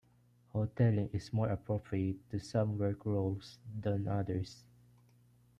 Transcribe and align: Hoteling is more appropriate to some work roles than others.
Hoteling 0.55 1.13
is 1.13 1.31
more 1.31 1.49
appropriate 1.49 2.27
to 2.31 2.39
some 2.39 2.75
work 2.79 3.05
roles 3.05 3.59
than 3.79 4.07
others. 4.07 4.63